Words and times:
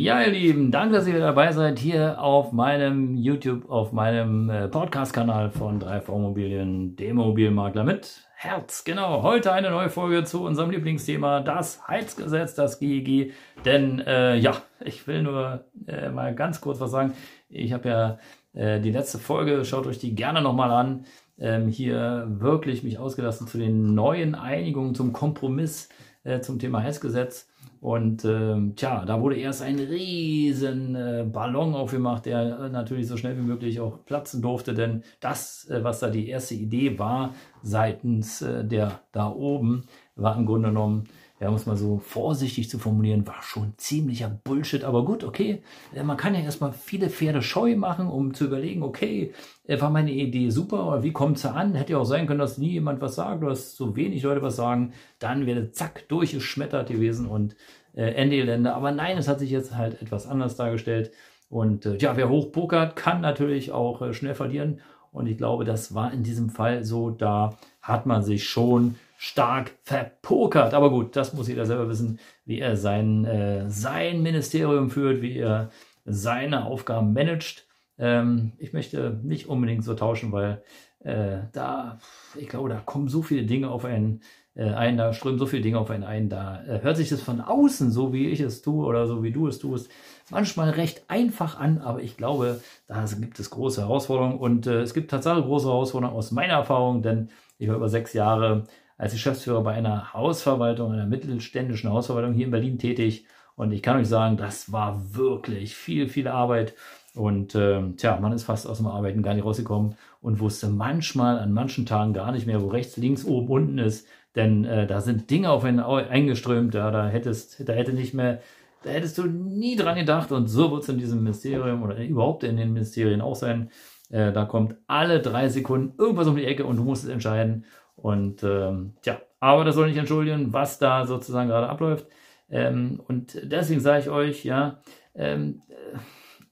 Ja, 0.00 0.22
ihr 0.22 0.32
Lieben, 0.32 0.70
danke, 0.70 0.94
dass 0.94 1.06
ihr 1.06 1.18
dabei 1.18 1.52
seid 1.52 1.78
hier 1.78 2.22
auf 2.22 2.52
meinem 2.52 3.16
YouTube, 3.16 3.68
auf 3.68 3.92
meinem 3.92 4.48
äh, 4.48 4.66
Podcast-Kanal 4.66 5.50
von 5.50 5.78
3V 5.78 6.16
Immobilien, 6.16 6.96
dem 6.96 7.10
Immobilienmakler 7.10 7.84
mit 7.84 8.26
Herz. 8.34 8.84
Genau, 8.84 9.22
heute 9.22 9.52
eine 9.52 9.68
neue 9.68 9.90
Folge 9.90 10.24
zu 10.24 10.42
unserem 10.42 10.70
Lieblingsthema, 10.70 11.40
das 11.40 11.86
Heizgesetz, 11.86 12.54
das 12.54 12.78
GEG. 12.78 13.34
Denn 13.66 14.00
äh, 14.00 14.36
ja, 14.36 14.62
ich 14.82 15.06
will 15.06 15.22
nur 15.22 15.66
äh, 15.86 16.08
mal 16.08 16.34
ganz 16.34 16.62
kurz 16.62 16.80
was 16.80 16.92
sagen. 16.92 17.12
Ich 17.50 17.74
habe 17.74 17.88
ja 17.90 18.18
äh, 18.54 18.80
die 18.80 18.92
letzte 18.92 19.18
Folge, 19.18 19.66
schaut 19.66 19.86
euch 19.86 19.98
die 19.98 20.14
gerne 20.14 20.40
nochmal 20.40 20.70
an, 20.70 21.04
ähm, 21.38 21.68
hier 21.68 22.24
wirklich 22.26 22.82
mich 22.82 22.98
ausgelassen 22.98 23.46
zu 23.46 23.58
den 23.58 23.94
neuen 23.94 24.34
Einigungen, 24.34 24.94
zum 24.94 25.12
Kompromiss 25.12 25.90
äh, 26.24 26.40
zum 26.40 26.58
Thema 26.58 26.82
Heizgesetz. 26.82 27.50
Und 27.80 28.26
ähm, 28.26 28.74
tja, 28.76 29.06
da 29.06 29.22
wurde 29.22 29.36
erst 29.36 29.62
ein 29.62 29.78
riesen 29.78 30.94
äh, 30.94 31.24
Ballon 31.26 31.74
aufgemacht, 31.74 32.26
der 32.26 32.58
äh, 32.60 32.68
natürlich 32.68 33.08
so 33.08 33.16
schnell 33.16 33.38
wie 33.38 33.42
möglich 33.42 33.80
auch 33.80 34.04
platzen 34.04 34.42
durfte, 34.42 34.74
denn 34.74 35.02
das, 35.20 35.66
äh, 35.70 35.82
was 35.82 36.00
da 36.00 36.10
die 36.10 36.28
erste 36.28 36.54
Idee 36.54 36.98
war, 36.98 37.34
seitens 37.62 38.42
äh, 38.42 38.66
der 38.66 39.00
da 39.12 39.30
oben, 39.30 39.86
war 40.14 40.36
im 40.36 40.44
Grunde 40.44 40.68
genommen 40.68 41.08
ja, 41.40 41.48
um 41.48 41.54
es 41.54 41.64
mal 41.64 41.76
so 41.76 41.98
vorsichtig 41.98 42.68
zu 42.68 42.78
formulieren, 42.78 43.26
war 43.26 43.42
schon 43.42 43.72
ziemlicher 43.78 44.28
Bullshit. 44.28 44.84
Aber 44.84 45.06
gut, 45.06 45.24
okay, 45.24 45.62
äh, 45.94 46.02
man 46.02 46.18
kann 46.18 46.34
ja 46.34 46.40
erstmal 46.40 46.74
viele 46.74 47.08
Pferde 47.08 47.40
scheu 47.40 47.76
machen, 47.76 48.08
um 48.08 48.34
zu 48.34 48.44
überlegen, 48.44 48.82
okay, 48.82 49.32
war 49.66 49.88
meine 49.88 50.12
Idee 50.12 50.50
super 50.50 50.86
oder 50.86 51.02
wie 51.02 51.12
kommt 51.12 51.38
sie 51.38 51.50
an? 51.50 51.74
Hätte 51.74 51.92
ja 51.92 51.98
auch 51.98 52.04
sein 52.04 52.26
können, 52.26 52.40
dass 52.40 52.58
nie 52.58 52.72
jemand 52.72 53.00
was 53.00 53.14
sagt 53.14 53.40
oder 53.42 53.50
dass 53.50 53.74
so 53.74 53.96
wenig 53.96 54.22
Leute 54.22 54.42
was 54.42 54.56
sagen. 54.56 54.92
Dann 55.18 55.46
wäre 55.46 55.70
zack, 55.70 56.08
durchgeschmettert 56.08 56.90
gewesen 56.90 57.26
und 57.26 57.56
äh, 58.00 58.14
Ende 58.14 58.36
Gelände. 58.36 58.74
Aber 58.74 58.92
nein, 58.92 59.18
es 59.18 59.28
hat 59.28 59.40
sich 59.40 59.50
jetzt 59.50 59.76
halt 59.76 60.00
etwas 60.00 60.26
anders 60.26 60.56
dargestellt. 60.56 61.12
Und 61.50 61.84
äh, 61.84 61.96
ja, 61.98 62.16
wer 62.16 62.30
hochpokert, 62.30 62.96
kann 62.96 63.20
natürlich 63.20 63.72
auch 63.72 64.00
äh, 64.00 64.14
schnell 64.14 64.34
verlieren. 64.34 64.80
Und 65.12 65.26
ich 65.26 65.36
glaube, 65.36 65.64
das 65.64 65.94
war 65.94 66.12
in 66.12 66.22
diesem 66.22 66.48
Fall 66.48 66.84
so, 66.84 67.10
da 67.10 67.58
hat 67.82 68.06
man 68.06 68.22
sich 68.22 68.48
schon 68.48 68.94
stark 69.18 69.72
verpokert. 69.82 70.72
Aber 70.72 70.88
gut, 70.88 71.14
das 71.14 71.34
muss 71.34 71.48
jeder 71.48 71.66
selber 71.66 71.88
wissen, 71.88 72.18
wie 72.46 72.60
er 72.60 72.76
sein, 72.76 73.24
äh, 73.26 73.68
sein 73.68 74.22
Ministerium 74.22 74.88
führt, 74.90 75.20
wie 75.20 75.36
er 75.36 75.70
seine 76.06 76.64
Aufgaben 76.64 77.12
managt. 77.12 77.66
Ähm, 77.98 78.52
ich 78.58 78.72
möchte 78.72 79.20
nicht 79.22 79.46
unbedingt 79.46 79.84
so 79.84 79.94
tauschen, 79.94 80.32
weil 80.32 80.62
äh, 81.00 81.38
da, 81.52 81.98
ich 82.36 82.48
glaube, 82.48 82.68
da 82.68 82.80
kommen 82.80 83.08
so 83.08 83.22
viele 83.22 83.44
Dinge 83.44 83.70
auf 83.70 83.84
einen 83.84 84.22
äh, 84.54 84.64
ein, 84.64 84.96
da 84.96 85.12
strömen 85.12 85.38
so 85.38 85.46
viele 85.46 85.62
Dinge 85.62 85.78
auf 85.78 85.90
einen 85.90 86.04
ein, 86.04 86.28
da 86.28 86.62
äh, 86.64 86.82
hört 86.82 86.96
sich 86.96 87.08
das 87.08 87.22
von 87.22 87.40
außen, 87.40 87.90
so 87.90 88.12
wie 88.12 88.28
ich 88.28 88.40
es 88.40 88.62
tue 88.62 88.84
oder 88.84 89.06
so 89.06 89.22
wie 89.22 89.32
du 89.32 89.46
es 89.46 89.58
tust, 89.58 89.90
manchmal 90.30 90.70
recht 90.70 91.04
einfach 91.08 91.58
an, 91.58 91.78
aber 91.78 92.02
ich 92.02 92.16
glaube, 92.16 92.60
da 92.86 93.04
gibt 93.20 93.38
es 93.38 93.50
große 93.50 93.82
Herausforderungen 93.82 94.38
und 94.38 94.66
äh, 94.66 94.82
es 94.82 94.92
gibt 94.92 95.10
tatsächlich 95.10 95.44
große 95.44 95.68
Herausforderungen 95.68 96.16
aus 96.16 96.30
meiner 96.32 96.54
Erfahrung, 96.54 97.02
denn 97.02 97.30
ich 97.58 97.68
war 97.68 97.76
über 97.76 97.88
sechs 97.88 98.12
Jahre 98.12 98.64
als 98.98 99.12
Geschäftsführer 99.12 99.62
bei 99.62 99.72
einer 99.72 100.12
Hausverwaltung, 100.12 100.92
einer 100.92 101.06
mittelständischen 101.06 101.90
Hausverwaltung 101.90 102.34
hier 102.34 102.44
in 102.44 102.50
Berlin 102.50 102.78
tätig. 102.78 103.24
Und 103.56 103.72
ich 103.72 103.82
kann 103.82 103.98
euch 103.98 104.08
sagen, 104.08 104.36
das 104.36 104.72
war 104.72 105.14
wirklich 105.14 105.74
viel, 105.74 106.08
viel 106.08 106.28
Arbeit. 106.28 106.74
Und 107.14 107.54
äh, 107.54 107.82
tja, 107.96 108.18
man 108.20 108.32
ist 108.32 108.44
fast 108.44 108.66
aus 108.66 108.78
dem 108.78 108.86
Arbeiten 108.86 109.22
gar 109.22 109.34
nicht 109.34 109.44
rausgekommen 109.44 109.96
und 110.20 110.38
wusste 110.38 110.68
manchmal 110.68 111.38
an 111.38 111.52
manchen 111.52 111.86
Tagen 111.86 112.12
gar 112.12 112.30
nicht 112.30 112.46
mehr, 112.46 112.62
wo 112.62 112.68
rechts, 112.68 112.96
links, 112.96 113.24
oben, 113.24 113.48
unten 113.48 113.78
ist. 113.78 114.06
Denn 114.36 114.64
äh, 114.64 114.86
da 114.86 115.00
sind 115.00 115.28
Dinge 115.30 115.50
auf 115.50 115.64
einen 115.64 115.80
eingeströmt, 115.80 116.74
ja, 116.74 116.90
da 116.90 117.08
hättest, 117.08 117.68
da 117.68 117.72
hätte 117.72 117.92
nicht 117.92 118.14
mehr, 118.14 118.40
da 118.84 118.90
hättest 118.90 119.18
du 119.18 119.24
nie 119.24 119.74
dran 119.74 119.96
gedacht. 119.96 120.30
Und 120.30 120.46
so 120.46 120.70
wird 120.70 120.84
es 120.84 120.88
in 120.88 120.98
diesem 120.98 121.22
Ministerium 121.22 121.82
oder 121.82 121.96
überhaupt 121.98 122.44
in 122.44 122.56
den 122.56 122.72
Ministerien 122.72 123.20
auch 123.20 123.34
sein. 123.34 123.70
Äh, 124.10 124.32
da 124.32 124.44
kommt 124.44 124.76
alle 124.86 125.20
drei 125.20 125.48
Sekunden 125.48 125.94
irgendwas 125.98 126.28
um 126.28 126.36
die 126.36 126.44
Ecke 126.44 126.64
und 126.64 126.76
du 126.76 126.84
musst 126.84 127.04
es 127.04 127.10
entscheiden. 127.10 127.64
Und 127.96 128.44
ähm, 128.44 128.94
tja, 129.02 129.20
aber 129.40 129.64
das 129.64 129.74
soll 129.74 129.88
nicht 129.88 129.98
entschuldigen, 129.98 130.52
was 130.52 130.78
da 130.78 131.06
sozusagen 131.06 131.48
gerade 131.48 131.68
abläuft. 131.68 132.06
Ähm, 132.50 133.00
und 133.08 133.38
deswegen 133.42 133.80
sage 133.80 134.00
ich 134.00 134.10
euch, 134.10 134.44
ja, 134.44 134.80
ähm, 135.14 135.62
äh, 135.68 135.98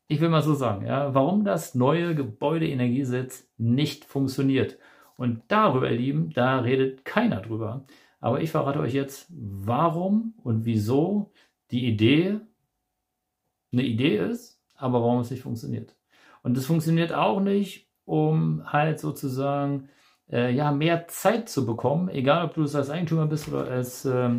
ich 0.08 0.20
will 0.20 0.30
mal 0.30 0.42
so 0.42 0.54
sagen, 0.54 0.86
ja, 0.86 1.14
warum 1.14 1.44
das 1.44 1.74
neue 1.74 2.14
Gebäudeenergiegesetz 2.14 3.46
nicht 3.58 4.04
funktioniert. 4.06 4.78
Und 5.16 5.42
darüber, 5.48 5.90
ihr 5.90 5.98
Lieben, 5.98 6.30
da 6.30 6.60
redet 6.60 7.04
keiner 7.04 7.40
drüber. 7.40 7.84
Aber 8.20 8.40
ich 8.40 8.50
verrate 8.50 8.80
euch 8.80 8.94
jetzt, 8.94 9.26
warum 9.30 10.34
und 10.42 10.64
wieso 10.64 11.30
die 11.70 11.86
Idee 11.86 12.40
eine 13.72 13.82
Idee 13.82 14.16
ist, 14.16 14.60
aber 14.76 15.02
warum 15.02 15.20
es 15.20 15.30
nicht 15.30 15.42
funktioniert. 15.42 15.94
Und 16.42 16.56
es 16.56 16.66
funktioniert 16.66 17.12
auch 17.12 17.40
nicht, 17.40 17.88
um 18.04 18.62
halt 18.72 18.98
sozusagen 19.00 19.90
äh, 20.30 20.54
ja, 20.54 20.72
mehr 20.72 21.06
Zeit 21.08 21.48
zu 21.48 21.66
bekommen, 21.66 22.08
egal 22.08 22.46
ob 22.46 22.54
du 22.54 22.62
es 22.62 22.74
als 22.74 22.88
Eigentümer 22.88 23.26
bist 23.26 23.48
oder 23.48 23.68
als, 23.70 24.04
ähm, 24.06 24.38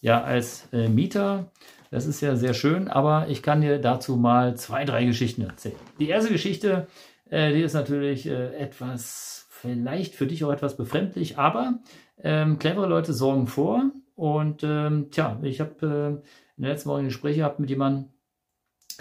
ja, 0.00 0.22
als 0.22 0.68
äh, 0.72 0.88
Mieter. 0.88 1.50
Das 1.90 2.06
ist 2.06 2.20
ja 2.20 2.36
sehr 2.36 2.54
schön, 2.54 2.86
aber 2.86 3.26
ich 3.28 3.42
kann 3.42 3.60
dir 3.60 3.80
dazu 3.80 4.16
mal 4.16 4.56
zwei, 4.56 4.84
drei 4.84 5.04
Geschichten 5.04 5.42
erzählen. 5.42 5.74
Die 5.98 6.08
erste 6.08 6.30
Geschichte, 6.30 6.86
äh, 7.28 7.52
die 7.52 7.62
ist 7.62 7.74
natürlich 7.74 8.26
äh, 8.26 8.54
etwas, 8.54 9.48
vielleicht 9.50 10.14
für 10.14 10.28
dich 10.28 10.44
auch 10.44 10.52
etwas 10.52 10.76
befremdlich, 10.76 11.36
aber 11.36 11.80
ähm, 12.22 12.60
clevere 12.60 12.86
Leute 12.86 13.12
sorgen 13.12 13.48
vor. 13.48 13.90
Und 14.14 14.62
ähm, 14.62 15.10
tja, 15.10 15.40
ich 15.42 15.60
habe 15.60 15.74
äh, 15.82 16.08
in 16.56 16.62
der 16.62 16.70
letzten 16.70 16.90
Woche 16.90 17.00
ein 17.00 17.06
Gespräch 17.06 17.36
gehabt 17.36 17.58
mit 17.58 17.70
jemandem, 17.70 18.10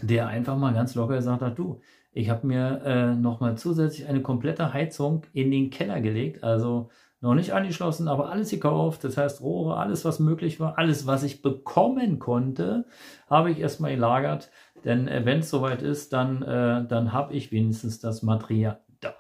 der 0.02 0.28
einfach 0.28 0.58
mal 0.58 0.74
ganz 0.74 0.96
locker 0.96 1.18
gesagt 1.18 1.44
hat, 1.44 1.60
du, 1.60 1.82
ich 2.12 2.30
habe 2.30 2.48
mir 2.48 2.82
äh, 2.86 3.14
nochmal 3.14 3.56
zusätzlich 3.56 4.08
eine 4.08 4.22
komplette 4.22 4.74
Heizung 4.74 5.22
in 5.34 5.52
den 5.52 5.70
Keller 5.70 6.02
gelegt, 6.02 6.44
also 6.44 6.90
noch 7.22 7.34
nicht 7.34 7.52
angeschlossen, 7.54 8.08
aber 8.08 8.30
alles 8.32 8.50
gekauft. 8.50 9.04
Das 9.04 9.18
heißt 9.18 9.42
Rohre, 9.42 9.78
alles 9.78 10.06
was 10.06 10.20
möglich 10.20 10.60
war, 10.60 10.78
alles 10.78 11.06
was 11.06 11.24
ich 11.24 11.42
bekommen 11.42 12.20
konnte, 12.20 12.86
habe 13.30 13.52
ich 13.52 13.60
erstmal 13.60 13.96
gelagert. 13.96 14.50
Denn 14.86 15.08
äh, 15.08 15.26
wenn 15.26 15.40
es 15.40 15.50
soweit 15.50 15.82
ist, 15.82 16.14
dann, 16.14 16.42
äh, 16.42 16.88
dann 16.88 17.12
habe 17.12 17.34
ich 17.34 17.52
wenigstens 17.52 18.00
das 18.00 18.24
Material 18.24 18.80
da. 19.02 19.14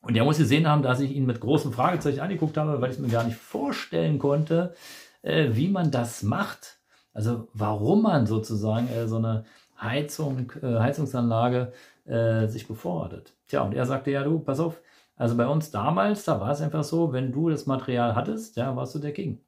Und 0.00 0.14
der 0.14 0.24
muss 0.24 0.38
gesehen 0.38 0.66
haben, 0.66 0.82
dass 0.82 1.00
ich 1.00 1.14
ihn 1.14 1.26
mit 1.26 1.40
großen 1.40 1.72
Fragezeichen 1.72 2.20
angeguckt 2.20 2.56
habe, 2.56 2.80
weil 2.80 2.90
ich 2.90 2.96
es 2.96 3.02
mir 3.02 3.10
gar 3.10 3.24
nicht 3.24 3.36
vorstellen 3.36 4.18
konnte, 4.18 4.74
äh, 5.22 5.50
wie 5.52 5.68
man 5.68 5.90
das 5.90 6.22
macht. 6.22 6.78
Also 7.12 7.48
warum 7.52 8.02
man 8.02 8.26
sozusagen 8.26 8.88
äh, 8.88 9.06
so 9.06 9.16
eine 9.16 9.44
Heizung, 9.78 10.52
äh, 10.62 10.78
Heizungsanlage 10.78 11.72
äh, 12.06 12.46
sich 12.46 12.66
bevorratet. 12.66 13.34
Tja, 13.48 13.62
und 13.62 13.74
er 13.74 13.84
sagte, 13.86 14.10
ja 14.10 14.22
du, 14.22 14.38
pass 14.38 14.60
auf, 14.60 14.80
also 15.20 15.36
bei 15.36 15.46
uns 15.46 15.70
damals, 15.70 16.24
da 16.24 16.40
war 16.40 16.50
es 16.50 16.62
einfach 16.62 16.82
so, 16.82 17.12
wenn 17.12 17.30
du 17.30 17.50
das 17.50 17.66
Material 17.66 18.14
hattest, 18.14 18.56
ja, 18.56 18.74
warst 18.74 18.94
du 18.94 18.98
der 19.00 19.12
King. 19.12 19.44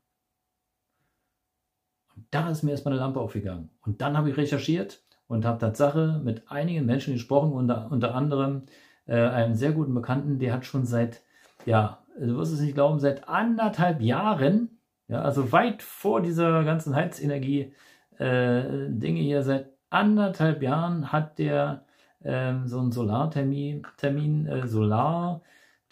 Und 2.15 2.27
da 2.31 2.51
ist 2.51 2.63
mir 2.63 2.73
erstmal 2.73 2.93
eine 2.93 3.01
Lampe 3.01 3.21
aufgegangen. 3.21 3.71
Und 3.81 4.03
dann 4.03 4.15
habe 4.19 4.29
ich 4.29 4.37
recherchiert 4.37 5.03
und 5.29 5.47
habe 5.47 5.59
Tatsache 5.59 6.21
mit 6.23 6.51
einigen 6.51 6.85
Menschen 6.85 7.15
gesprochen, 7.15 7.53
unter, 7.53 7.91
unter 7.91 8.15
anderem 8.15 8.65
äh, 9.07 9.17
einen 9.17 9.55
sehr 9.55 9.73
guten 9.73 9.95
Bekannten, 9.95 10.39
der 10.39 10.53
hat 10.53 10.67
schon 10.67 10.85
seit, 10.85 11.23
ja, 11.65 12.05
du 12.21 12.37
wirst 12.37 12.53
es 12.53 12.61
nicht 12.61 12.75
glauben, 12.75 13.01
seit 13.01 13.27
anderthalb 13.27 14.03
Jahren, 14.03 14.79
ja, 15.09 15.23
also 15.23 15.53
weit 15.53 15.83
vor 15.83 16.21
dieser 16.21 16.65
ganzen 16.65 16.95
Heizenergie, 16.95 17.73
äh, 18.19 18.91
Dinge 18.91 19.21
hier 19.21 19.43
seit 19.43 19.71
anderthalb 19.89 20.63
Jahren 20.63 21.13
hat 21.13 21.39
der 21.39 21.87
ähm, 22.23 22.67
so 22.67 22.79
ein 22.79 22.93
Solartermin, 22.93 23.87
Termin, 23.97 24.47
äh, 24.47 24.67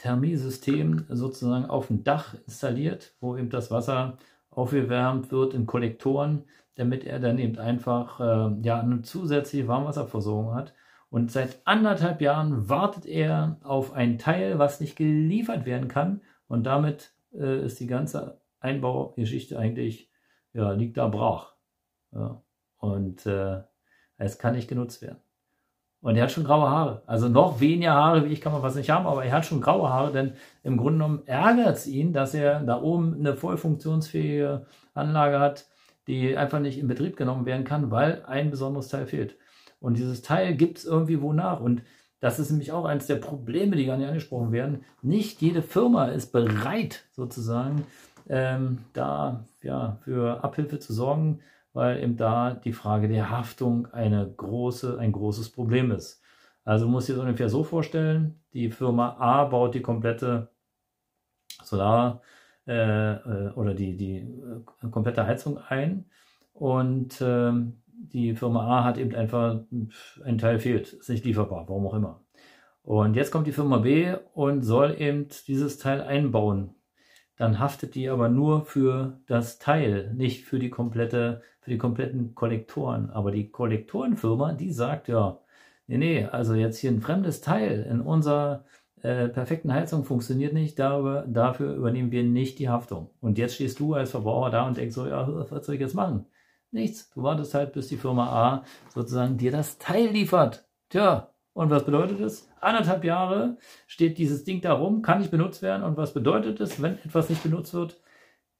Solarthermiesystem 0.01 1.07
sozusagen 1.09 1.67
auf 1.67 1.89
dem 1.89 2.05
Dach 2.05 2.35
installiert, 2.47 3.15
wo 3.21 3.37
eben 3.37 3.51
das 3.51 3.71
Wasser 3.71 4.19
aufgewärmt 4.51 5.31
wird 5.31 5.55
in 5.55 5.67
Kollektoren, 5.67 6.45
damit 6.75 7.05
er 7.05 7.21
dann 7.21 7.39
eben 7.39 7.59
einfach 7.59 8.21
äh, 8.21 8.63
ja, 8.63 8.81
eine 8.81 9.03
zusätzliche 9.03 9.69
Warmwasserversorgung 9.69 10.55
hat. 10.55 10.75
Und 11.11 11.31
seit 11.31 11.61
anderthalb 11.65 12.21
Jahren 12.21 12.69
wartet 12.69 13.05
er 13.05 13.59
auf 13.63 13.93
ein 13.93 14.19
Teil, 14.19 14.59
was 14.59 14.81
nicht 14.81 14.97
geliefert 14.97 15.67
werden 15.67 15.89
kann. 15.89 16.21
Und 16.49 16.65
damit 16.65 17.13
äh, 17.33 17.65
ist 17.65 17.81
die 17.81 17.87
ganze 17.87 18.41
Einbaugeschichte 18.61 19.59
eigentlich, 19.59 20.11
ja, 20.53 20.73
liegt 20.73 20.97
da 20.97 21.09
brach. 21.09 21.55
Ja. 22.13 22.43
Und 22.79 23.27
äh, 23.27 23.63
es 24.17 24.39
kann 24.39 24.55
nicht 24.55 24.69
genutzt 24.69 25.03
werden. 25.03 25.19
Und 26.03 26.17
er 26.17 26.23
hat 26.23 26.33
schon 26.33 26.45
graue 26.45 26.71
Haare. 26.71 27.03
Also 27.07 27.29
noch 27.29 27.61
weniger 27.61 27.93
Haare 27.93 28.25
wie 28.25 28.33
ich 28.33 28.41
kann 28.41 28.53
man 28.53 28.63
was 28.63 28.75
nicht 28.75 28.89
haben, 28.91 29.07
aber 29.07 29.25
er 29.25 29.33
hat 29.33 29.45
schon 29.45 29.61
graue 29.61 29.91
Haare, 29.91 30.13
denn 30.13 30.33
im 30.63 30.77
Grunde 30.77 30.95
genommen 30.95 31.23
ärgert 31.27 31.77
es 31.77 31.87
ihn, 31.87 32.13
dass 32.13 32.33
er 32.35 32.61
da 32.61 32.81
oben 32.81 33.17
eine 33.19 33.35
voll 33.35 33.59
funktionsfähige 33.59 34.67
Anlage 34.95 35.41
hat, 35.41 35.67
die 36.07 36.37
einfach 36.37 36.59
nicht 36.61 36.79
in 36.79 36.89
Betrieb 36.89 37.17
genommen 37.17 37.45
werden 37.45 37.65
kann, 37.65 37.91
weil 37.91 38.25
ein 38.27 38.51
besonderes 38.51 38.89
Teil 38.89 39.07
fehlt. 39.07 39.37
Und 39.79 39.99
dieses 39.99 40.23
Teil 40.23 40.55
gibt 40.55 40.79
es 40.79 40.85
irgendwie 40.85 41.21
wo 41.21 41.33
nach. 41.33 41.61
Und 41.61 41.83
das 42.21 42.39
ist 42.39 42.51
nämlich 42.51 42.73
auch 42.73 42.85
eines 42.85 43.07
der 43.07 43.17
Probleme, 43.17 43.77
die 43.77 43.87
gar 43.87 43.97
nicht 43.97 44.09
angesprochen 44.09 44.53
werden. 44.53 44.85
Nicht 45.03 45.41
jede 45.41 45.63
Firma 45.63 46.07
ist 46.07 46.33
bereit, 46.33 47.05
sozusagen, 47.13 47.87
ähm, 48.29 48.79
da 48.93 49.45
ja, 49.63 49.99
für 50.03 50.45
Abhilfe 50.45 50.79
zu 50.79 50.93
sorgen, 50.93 51.41
weil 51.73 52.03
eben 52.03 52.17
da 52.17 52.55
die 52.55 52.73
Frage 52.73 53.09
der 53.09 53.31
Haftung 53.31 53.87
eine 53.87 54.33
große, 54.37 54.99
ein 54.99 55.13
großes 55.13 55.51
Problem 55.51 55.91
ist. 55.91 56.23
Also 56.65 56.89
muss 56.89 57.09
ich 57.09 57.15
es 57.15 57.21
ungefähr 57.21 57.49
so 57.49 57.65
vorstellen, 57.65 58.41
die 58.53 58.71
Firma 58.71 59.17
A 59.19 59.45
baut 59.45 59.75
die 59.75 59.83
komplette 59.83 60.51
Solar- 61.63 62.23
äh, 62.67 63.15
äh, 63.15 63.53
oder 63.55 63.75
die, 63.75 63.97
die 63.97 64.19
äh, 64.19 64.89
komplette 64.91 65.27
Heizung 65.27 65.59
ein 65.59 66.05
und 66.53 67.21
ähm, 67.21 67.83
die 67.87 68.35
Firma 68.35 68.67
A 68.67 68.85
hat 68.85 68.99
eben 68.99 69.15
einfach, 69.15 69.61
ein 70.25 70.39
Teil 70.39 70.59
fehlt, 70.59 70.93
ist 70.93 71.09
nicht 71.09 71.25
lieferbar, 71.25 71.69
warum 71.69 71.87
auch 71.87 71.95
immer. 71.95 72.23
Und 72.83 73.15
jetzt 73.15 73.31
kommt 73.31 73.47
die 73.47 73.53
Firma 73.53 73.79
B 73.79 74.15
und 74.35 74.63
soll 74.63 74.95
eben 74.99 75.29
dieses 75.47 75.79
Teil 75.79 76.01
einbauen. 76.01 76.75
Dann 77.41 77.59
haftet 77.59 77.95
die 77.95 78.11
aber 78.11 78.29
nur 78.29 78.67
für 78.67 79.19
das 79.27 79.59
Teil, 79.59 80.13
nicht 80.15 80.45
für 80.45 80.59
die 80.59 80.69
komplette, 80.69 81.41
für 81.63 81.71
die 81.71 81.79
kompletten 81.79 82.35
Kollektoren. 82.35 83.09
Aber 83.09 83.31
die 83.31 83.51
Kollektorenfirma, 83.51 84.53
die 84.53 84.71
sagt 84.71 85.09
ja, 85.09 85.41
nee, 85.87 85.97
nee, 85.97 86.25
also 86.27 86.53
jetzt 86.53 86.77
hier 86.77 86.91
ein 86.91 87.01
fremdes 87.01 87.41
Teil 87.41 87.87
in 87.91 88.03
unserer 88.03 88.67
äh, 89.01 89.29
perfekten 89.29 89.73
Heizung 89.73 90.05
funktioniert 90.05 90.53
nicht, 90.53 90.79
darüber, 90.79 91.25
dafür 91.27 91.77
übernehmen 91.77 92.11
wir 92.11 92.25
nicht 92.25 92.59
die 92.59 92.69
Haftung. 92.69 93.09
Und 93.23 93.39
jetzt 93.39 93.55
stehst 93.55 93.81
du 93.81 93.95
als 93.95 94.11
Verbraucher 94.11 94.51
da 94.51 94.67
und 94.67 94.77
denkst 94.77 94.95
so, 94.95 95.07
ja, 95.07 95.27
was 95.51 95.65
soll 95.65 95.77
ich 95.77 95.81
jetzt 95.81 95.95
machen? 95.95 96.27
Nichts. 96.73 97.09
Du 97.15 97.23
wartest 97.23 97.55
halt, 97.55 97.73
bis 97.73 97.89
die 97.89 97.97
Firma 97.97 98.29
A 98.29 98.65
sozusagen 98.91 99.39
dir 99.39 99.51
das 99.51 99.79
Teil 99.79 100.09
liefert. 100.09 100.69
Tja, 100.91 101.33
und 101.53 101.71
was 101.71 101.85
bedeutet 101.85 102.21
das? 102.21 102.49
Anderthalb 102.61 103.05
Jahre 103.05 103.57
steht 103.87 104.19
dieses 104.19 104.45
Ding 104.45 104.61
da 104.61 104.73
rum, 104.73 105.03
kann 105.03 105.19
nicht 105.19 105.31
benutzt 105.31 105.63
werden. 105.63 105.83
Und 105.83 105.97
was 105.97 106.15
bedeutet 106.15 106.61
es, 106.61 106.81
wenn 106.81 106.99
etwas 107.05 107.29
nicht 107.29 107.43
benutzt 107.43 107.75
wird? 107.75 108.01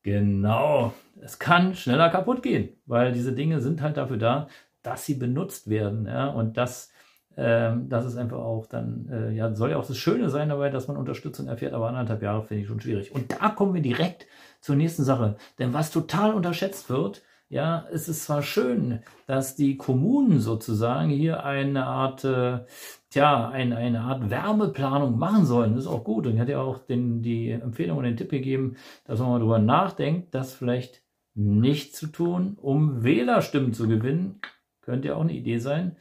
Genau, 0.03 0.95
es 1.21 1.39
kann 1.39 1.75
schneller 1.75 2.09
kaputt 2.09 2.43
gehen, 2.43 2.71
weil 2.87 3.13
diese 3.13 3.35
Dinge 3.35 3.61
sind 3.61 3.83
halt 3.83 3.99
dafür 3.99 4.17
da, 4.17 4.49
dass 4.83 5.05
sie 5.05 5.15
benutzt 5.15 5.69
werden. 5.69 6.07
Ja? 6.07 6.29
Und 6.29 6.57
das, 6.57 6.91
ähm, 7.37 7.89
das 7.91 8.07
ist 8.07 8.17
einfach 8.17 8.39
auch 8.39 8.67
dann, 8.67 9.09
äh, 9.13 9.33
ja, 9.33 9.55
soll 9.55 9.71
ja 9.71 9.77
auch 9.77 9.87
das 9.87 9.99
Schöne 9.99 10.31
sein 10.31 10.49
dabei, 10.49 10.71
dass 10.71 10.89
man 10.89 10.97
Unterstützung 10.97 11.49
erfährt, 11.49 11.75
aber 11.75 11.89
anderthalb 11.89 12.23
Jahre 12.23 12.43
finde 12.45 12.63
ich 12.63 12.69
schon 12.69 12.81
schwierig. 12.81 13.15
Und 13.15 13.31
da 13.31 13.51
kommen 13.51 13.75
wir 13.75 13.83
direkt 13.83 14.27
zur 14.61 14.75
nächsten 14.75 15.05
Sache. 15.05 15.37
Denn 15.59 15.75
was 15.75 15.91
total 15.91 16.33
unterschätzt 16.33 16.89
wird, 16.89 17.23
ja, 17.51 17.85
es 17.93 18.09
ist 18.09 18.25
zwar 18.25 18.43
schön, 18.43 19.01
dass 19.27 19.57
die 19.57 19.77
Kommunen 19.77 20.39
sozusagen 20.39 21.11
hier 21.11 21.45
eine 21.45 21.85
Art, 21.85 22.25
äh, 22.25 22.61
tja, 23.11 23.49
eine, 23.49 23.77
eine 23.77 24.03
Art 24.03 24.31
Wärmeplanung 24.31 25.19
machen 25.19 25.45
sollen. 25.45 25.75
Das 25.75 25.85
ist 25.85 25.91
auch 25.91 26.05
gut. 26.05 26.27
Und 26.27 26.35
ich 26.35 26.41
hatte 26.41 26.53
ja 26.53 26.61
auch 26.61 26.79
den, 26.79 27.23
die 27.23 27.51
Empfehlung 27.51 27.99
und 27.99 28.05
den 28.05 28.17
Tipp 28.17 28.31
gegeben, 28.31 28.77
dass 29.05 29.19
man 29.19 29.31
mal 29.31 29.39
darüber 29.41 29.59
nachdenkt, 29.59 30.33
das 30.33 30.55
vielleicht 30.55 31.03
nicht 31.35 31.97
zu 31.97 32.07
tun, 32.07 32.57
um 32.61 33.03
Wählerstimmen 33.03 33.73
zu 33.75 33.89
gewinnen. 33.89 34.41
Könnte 34.81 35.09
ja 35.09 35.17
auch 35.17 35.23
eine 35.23 35.33
Idee 35.33 35.59
sein. 35.59 35.97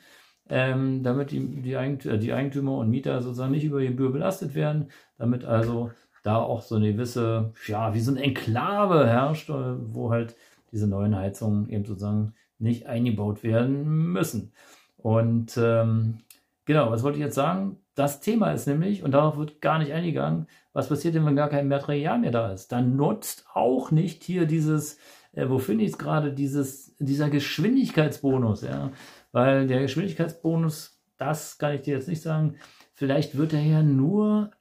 Ähm, 0.49 1.01
damit 1.01 1.31
die, 1.31 1.63
die, 1.63 1.77
Eigentümer, 1.77 2.17
die 2.17 2.33
Eigentümer 2.33 2.77
und 2.77 2.91
Mieter 2.91 3.21
sozusagen 3.23 3.51
nicht 3.51 3.63
über 3.63 3.81
Gebühr 3.81 4.11
belastet 4.11 4.53
werden, 4.53 4.89
damit 5.17 5.45
also 5.45 5.91
da 6.23 6.37
auch 6.37 6.61
so 6.61 6.75
eine 6.75 6.93
gewisse, 6.93 7.53
ja, 7.67 7.93
wie 7.95 8.01
so 8.01 8.11
eine 8.11 8.21
Enklave 8.21 9.07
herrscht, 9.07 9.49
wo 9.49 10.11
halt 10.11 10.35
diese 10.71 10.87
neuen 10.87 11.15
Heizungen 11.15 11.69
eben 11.69 11.85
sozusagen 11.85 12.33
nicht 12.57 12.87
eingebaut 12.87 13.43
werden 13.43 14.11
müssen. 14.11 14.53
Und 14.97 15.57
ähm, 15.57 16.19
genau, 16.65 16.91
was 16.91 17.03
wollte 17.03 17.17
ich 17.17 17.23
jetzt 17.23 17.35
sagen? 17.35 17.77
Das 17.95 18.21
Thema 18.21 18.51
ist 18.51 18.67
nämlich, 18.67 19.03
und 19.03 19.11
darauf 19.11 19.37
wird 19.37 19.61
gar 19.61 19.79
nicht 19.79 19.91
eingegangen, 19.91 20.47
was 20.73 20.89
passiert 20.89 21.15
denn, 21.15 21.25
wenn 21.25 21.35
gar 21.35 21.49
kein 21.49 21.67
Material 21.67 22.19
mehr 22.19 22.31
da 22.31 22.51
ist? 22.51 22.71
Dann 22.71 22.95
nutzt 22.95 23.45
auch 23.53 23.91
nicht 23.91 24.23
hier 24.23 24.45
dieses, 24.45 24.97
äh, 25.33 25.49
wo 25.49 25.57
finde 25.57 25.83
ich 25.83 25.91
es 25.91 25.97
gerade, 25.97 26.33
dieser 26.33 27.29
Geschwindigkeitsbonus, 27.29 28.61
ja. 28.61 28.91
Weil 29.31 29.67
der 29.67 29.81
Geschwindigkeitsbonus, 29.81 31.01
das 31.17 31.57
kann 31.57 31.75
ich 31.75 31.81
dir 31.81 31.95
jetzt 31.95 32.07
nicht 32.07 32.21
sagen, 32.21 32.55
vielleicht 32.93 33.37
wird 33.37 33.53
er 33.53 33.61
ja 33.61 33.83
nur, 33.83 34.51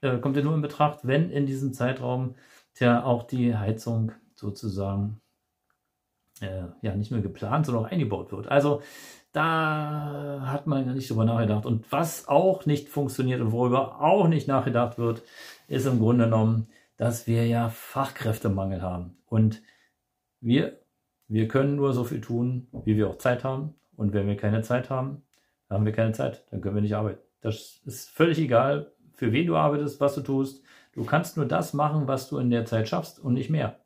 äh, 0.00 0.18
kommt 0.18 0.36
er 0.36 0.44
nur 0.44 0.54
in 0.54 0.62
Betracht, 0.62 1.00
wenn 1.02 1.30
in 1.30 1.46
diesem 1.46 1.72
Zeitraum 1.72 2.34
ja 2.78 3.04
auch 3.04 3.22
die 3.24 3.56
Heizung 3.56 4.12
sozusagen 4.34 5.20
äh, 6.40 6.64
ja 6.82 6.94
nicht 6.94 7.10
mehr 7.10 7.20
geplant, 7.20 7.66
sondern 7.66 7.84
auch 7.84 7.90
eingebaut 7.90 8.32
wird. 8.32 8.48
Also 8.48 8.82
da 9.32 10.40
hat 10.46 10.66
man 10.66 10.94
nicht 10.94 11.10
drüber 11.10 11.24
nachgedacht. 11.24 11.66
Und 11.66 11.90
was 11.92 12.26
auch 12.26 12.64
nicht 12.64 12.88
funktioniert 12.88 13.40
und 13.40 13.52
worüber 13.52 14.00
auch 14.00 14.28
nicht 14.28 14.48
nachgedacht 14.48 14.96
wird, 14.96 15.22
ist 15.68 15.86
im 15.86 15.98
Grunde 15.98 16.24
genommen, 16.24 16.68
dass 16.96 17.26
wir 17.26 17.46
ja 17.46 17.68
Fachkräftemangel 17.68 18.80
haben. 18.80 19.18
Und 19.26 19.60
wir, 20.40 20.78
wir 21.28 21.48
können 21.48 21.76
nur 21.76 21.92
so 21.92 22.04
viel 22.04 22.20
tun, 22.20 22.68
wie 22.84 22.96
wir 22.96 23.10
auch 23.10 23.18
Zeit 23.18 23.44
haben. 23.44 23.74
Und 23.96 24.14
wenn 24.14 24.26
wir 24.26 24.36
keine 24.36 24.62
Zeit 24.62 24.88
haben, 24.88 25.22
dann 25.68 25.78
haben 25.78 25.84
wir 25.84 25.92
keine 25.92 26.12
Zeit. 26.12 26.44
Dann 26.50 26.60
können 26.60 26.76
wir 26.76 26.82
nicht 26.82 26.96
arbeiten. 26.96 27.20
Das 27.42 27.80
ist 27.84 28.08
völlig 28.08 28.38
egal, 28.38 28.92
für 29.14 29.32
wen 29.32 29.46
du 29.46 29.56
arbeitest, 29.56 30.00
was 30.00 30.14
du 30.14 30.22
tust. 30.22 30.62
Du 30.92 31.04
kannst 31.04 31.36
nur 31.36 31.46
das 31.46 31.74
machen, 31.74 32.08
was 32.08 32.28
du 32.28 32.38
in 32.38 32.50
der 32.50 32.64
Zeit 32.64 32.88
schaffst 32.88 33.18
und 33.18 33.34
nicht 33.34 33.50
mehr. 33.50 33.80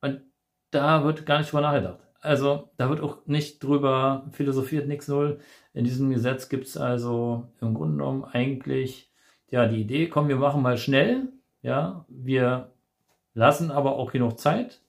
Und 0.00 0.22
da 0.72 1.04
wird 1.04 1.26
gar 1.26 1.38
nicht 1.38 1.52
drüber 1.52 1.62
nachgedacht. 1.62 2.00
Also 2.20 2.70
da 2.76 2.88
wird 2.88 3.00
auch 3.00 3.26
nicht 3.26 3.62
drüber 3.62 4.26
philosophiert, 4.32 4.88
nix 4.88 5.08
null. 5.08 5.40
In 5.74 5.84
diesem 5.84 6.10
Gesetz 6.10 6.48
gibt 6.48 6.66
es 6.66 6.76
also 6.76 7.48
im 7.60 7.74
Grunde 7.74 7.96
genommen 7.96 8.24
eigentlich 8.24 9.10
ja 9.48 9.66
die 9.66 9.80
Idee, 9.80 10.08
komm, 10.08 10.28
wir 10.28 10.36
machen 10.36 10.62
mal 10.62 10.78
schnell, 10.78 11.28
ja, 11.62 12.04
wir 12.08 12.72
lassen 13.34 13.70
aber 13.70 13.96
auch 13.96 14.12
genug 14.12 14.38
Zeit. 14.38 14.80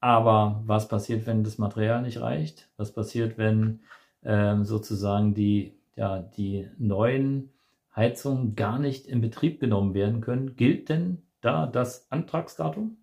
Aber 0.00 0.62
was 0.64 0.88
passiert, 0.88 1.26
wenn 1.26 1.42
das 1.42 1.58
Material 1.58 2.02
nicht 2.02 2.20
reicht? 2.20 2.68
Was 2.76 2.92
passiert, 2.92 3.36
wenn 3.36 3.80
ähm, 4.24 4.64
sozusagen 4.64 5.34
die, 5.34 5.74
ja, 5.96 6.20
die 6.20 6.68
neuen 6.78 7.52
Heizungen 7.96 8.54
gar 8.54 8.78
nicht 8.78 9.06
in 9.06 9.20
Betrieb 9.20 9.58
genommen 9.58 9.94
werden 9.94 10.20
können? 10.20 10.54
Gilt 10.54 10.88
denn 10.88 11.22
da 11.40 11.66
das 11.66 12.10
Antragsdatum? 12.12 12.97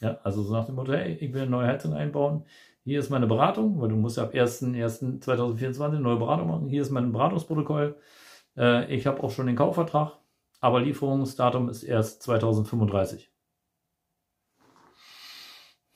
Ja, 0.00 0.18
also 0.22 0.42
so 0.42 0.52
nach 0.52 0.66
dem 0.66 0.74
Motto, 0.74 0.92
hey, 0.92 1.14
ich 1.14 1.32
will 1.32 1.42
eine 1.42 1.50
neue 1.50 1.66
Heizung 1.66 1.94
einbauen. 1.94 2.44
Hier 2.84 3.00
ist 3.00 3.10
meine 3.10 3.26
Beratung, 3.26 3.80
weil 3.80 3.88
du 3.88 3.96
musst 3.96 4.16
ja 4.16 4.24
ab 4.24 4.34
1.1.2024 4.34 5.84
eine 5.84 6.00
neue 6.00 6.16
Beratung 6.16 6.48
machen. 6.48 6.68
Hier 6.68 6.82
ist 6.82 6.90
mein 6.90 7.12
Beratungsprotokoll. 7.12 7.96
Äh, 8.56 8.94
ich 8.94 9.06
habe 9.06 9.22
auch 9.22 9.30
schon 9.30 9.46
den 9.46 9.56
Kaufvertrag, 9.56 10.18
aber 10.60 10.80
Lieferungsdatum 10.80 11.68
ist 11.68 11.82
erst 11.82 12.22
2035. 12.22 13.30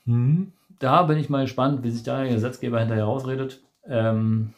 Hm. 0.05 0.53
Da 0.79 1.03
bin 1.03 1.17
ich 1.17 1.29
mal 1.29 1.43
gespannt, 1.43 1.83
wie 1.83 1.91
sich 1.91 2.03
da 2.03 2.23
der 2.23 2.33
Gesetzgeber 2.33 2.79
hinterher 2.79 3.05
rausredet. 3.05 3.63
Ähm, 3.85 4.53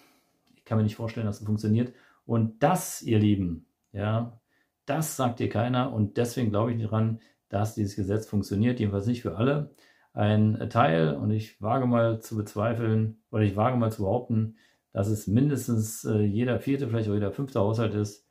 ich 0.56 0.64
kann 0.64 0.78
mir 0.78 0.86
nicht 0.86 0.96
vorstellen, 0.96 1.26
dass 1.26 1.36
es 1.36 1.42
das 1.42 1.48
funktioniert. 1.48 1.94
Und 2.26 2.64
das, 2.64 3.02
ihr 3.02 3.20
Lieben, 3.20 3.66
ja, 3.92 4.40
das 4.86 5.18
sagt 5.18 5.40
dir 5.40 5.50
keiner 5.50 5.94
und 5.94 6.18
deswegen 6.18 6.50
glaube 6.50 6.72
ich 6.72 6.78
nicht 6.78 6.92
dran, 6.92 7.20
dass 7.50 7.76
dieses 7.76 7.96
Gesetz 7.96 8.26
funktioniert, 8.26 8.80
jedenfalls 8.80 9.08
nicht 9.08 9.22
für 9.22 9.38
alle. 9.38 9.72
Ein 10.14 10.70
Teil, 10.70 11.16
und 11.16 11.32
ich 11.32 11.62
wage 11.62 11.88
mal 11.88 12.20
zu 12.22 12.38
bezweifeln, 12.38 13.22
oder 13.32 13.44
ich 13.44 13.56
wage 13.56 13.78
mal 13.78 13.92
zu 13.92 14.04
behaupten, 14.04 14.58
dass 14.92 15.08
es 15.08 15.28
mindestens 15.28 16.06
äh, 16.06 16.22
jeder 16.22 16.60
vierte, 16.60 16.88
vielleicht 16.88 17.10
auch 17.10 17.16
jeder 17.16 17.32
fünfte 17.32 17.60
Haushalt 17.60 17.96
ist, 17.96 18.28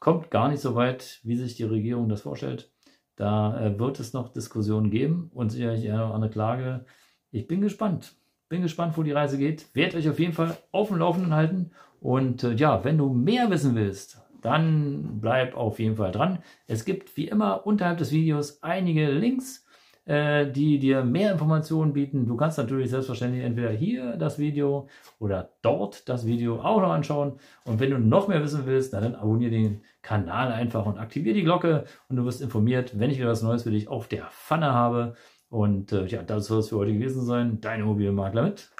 kommt 0.00 0.30
gar 0.30 0.48
nicht 0.48 0.60
so 0.60 0.74
weit, 0.74 1.20
wie 1.22 1.36
sich 1.36 1.56
die 1.56 1.64
Regierung 1.64 2.08
das 2.08 2.22
vorstellt. 2.22 2.72
Da 3.14 3.58
äh, 3.60 3.78
wird 3.78 3.98
es 4.00 4.12
noch 4.12 4.32
Diskussionen 4.32 4.90
geben 4.90 5.30
und 5.32 5.50
sicherlich 5.50 5.88
eine 5.88 6.04
oder 6.04 6.14
andere 6.14 6.30
Klage. 6.30 6.84
Ich 7.30 7.46
bin 7.46 7.60
gespannt. 7.60 8.14
Bin 8.48 8.62
gespannt, 8.62 8.96
wo 8.96 9.02
die 9.02 9.12
Reise 9.12 9.38
geht. 9.38 9.74
Werdet 9.74 9.96
euch 9.96 10.08
auf 10.08 10.18
jeden 10.18 10.32
Fall 10.32 10.56
auf 10.70 10.88
dem 10.88 10.98
Laufenden 10.98 11.34
halten. 11.34 11.70
Und 12.00 12.44
äh, 12.44 12.52
ja, 12.52 12.84
wenn 12.84 12.98
du 12.98 13.12
mehr 13.12 13.50
wissen 13.50 13.74
willst, 13.74 14.20
dann 14.46 15.20
bleib 15.20 15.56
auf 15.56 15.80
jeden 15.80 15.96
Fall 15.96 16.12
dran. 16.12 16.38
Es 16.68 16.84
gibt 16.84 17.16
wie 17.16 17.26
immer 17.26 17.66
unterhalb 17.66 17.98
des 17.98 18.12
Videos 18.12 18.62
einige 18.62 19.10
Links, 19.10 19.66
äh, 20.04 20.50
die 20.50 20.78
dir 20.78 21.02
mehr 21.04 21.32
Informationen 21.32 21.92
bieten. 21.92 22.26
Du 22.26 22.36
kannst 22.36 22.58
natürlich 22.58 22.90
selbstverständlich 22.90 23.42
entweder 23.42 23.70
hier 23.70 24.16
das 24.16 24.38
Video 24.38 24.88
oder 25.18 25.50
dort 25.62 26.08
das 26.08 26.26
Video 26.26 26.60
auch 26.60 26.80
noch 26.80 26.92
anschauen. 26.92 27.40
Und 27.64 27.80
wenn 27.80 27.90
du 27.90 27.98
noch 27.98 28.28
mehr 28.28 28.40
wissen 28.40 28.66
willst, 28.66 28.92
dann 28.92 29.16
abonniere 29.16 29.50
den 29.50 29.82
Kanal 30.02 30.52
einfach 30.52 30.86
und 30.86 30.98
aktiviere 30.98 31.34
die 31.34 31.42
Glocke 31.42 31.84
und 32.08 32.14
du 32.14 32.24
wirst 32.24 32.40
informiert, 32.40 33.00
wenn 33.00 33.10
ich 33.10 33.18
wieder 33.18 33.30
was 33.30 33.42
Neues 33.42 33.64
für 33.64 33.72
dich 33.72 33.88
auf 33.88 34.06
der 34.06 34.26
Pfanne 34.26 34.72
habe. 34.72 35.16
Und 35.48 35.90
äh, 35.90 36.06
ja, 36.06 36.22
das 36.22 36.46
soll 36.46 36.60
es 36.60 36.68
für 36.68 36.76
heute 36.76 36.92
gewesen 36.92 37.24
sein. 37.24 37.60
Dein 37.60 37.80
Immobilienmakler 37.80 38.44
mit 38.44 38.70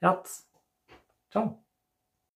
Herz. 0.00 0.46
Ciao. 1.30 1.63